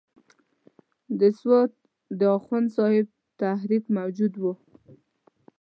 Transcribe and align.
د 1.19 1.21
سوات 1.39 1.71
د 2.19 2.21
اخوند 2.37 2.67
صاحب 2.77 3.07
تحریک 3.41 3.83
موجود 3.97 4.33
وو. 4.41 4.53